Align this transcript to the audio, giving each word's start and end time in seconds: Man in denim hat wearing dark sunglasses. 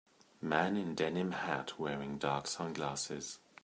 Man 0.41 0.77
in 0.77 0.95
denim 0.95 1.31
hat 1.45 1.77
wearing 1.77 2.17
dark 2.17 2.47
sunglasses. 2.47 3.39